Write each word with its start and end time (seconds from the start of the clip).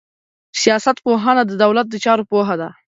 سياست 0.61 0.97
پوهنه 1.05 1.43
د 1.45 1.51
دولت 1.63 1.87
د 1.89 1.95
چارو 2.03 2.23
پوهه 2.31 2.55
ده. 2.61 2.69